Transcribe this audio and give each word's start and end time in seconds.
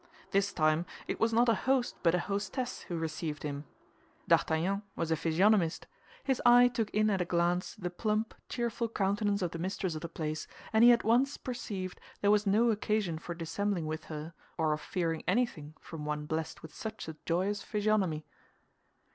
This 0.31 0.51
time 0.51 0.87
it 1.07 1.19
was 1.19 1.31
not 1.31 1.47
a 1.47 1.53
host 1.53 1.95
but 2.01 2.15
a 2.15 2.19
hostess 2.25 2.81
who 2.89 2.97
received 2.97 3.43
him. 3.43 3.65
D'Artagnan 4.27 4.81
was 4.95 5.11
a 5.11 5.15
physiognomist. 5.15 5.85
His 6.23 6.41
eye 6.43 6.69
took 6.69 6.89
in 6.89 7.11
at 7.11 7.21
a 7.21 7.23
glance 7.25 7.75
the 7.75 7.91
plump, 7.91 8.33
cheerful 8.49 8.89
countenance 8.89 9.43
of 9.43 9.51
the 9.51 9.59
mistress 9.59 9.93
of 9.93 10.01
the 10.01 10.09
place, 10.09 10.47
and 10.73 10.83
he 10.83 10.91
at 10.91 11.03
once 11.03 11.37
perceived 11.37 12.01
there 12.21 12.31
was 12.31 12.47
no 12.47 12.71
occasion 12.71 13.19
for 13.19 13.35
dissembling 13.35 13.85
with 13.85 14.05
her, 14.05 14.33
or 14.57 14.73
of 14.73 14.81
fearing 14.81 15.23
anything 15.27 15.75
from 15.79 16.03
one 16.03 16.25
blessed 16.25 16.63
with 16.63 16.73
such 16.73 17.07
a 17.07 17.15
joyous 17.27 17.61
physiognomy. 17.61 18.25